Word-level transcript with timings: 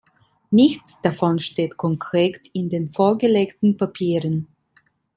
Nichts 0.49 0.99
davon 1.03 1.37
steht 1.37 1.77
konkret 1.77 2.47
in 2.53 2.69
den 2.69 2.91
vorgelegten 2.91 3.77
Papieren. 3.77 4.47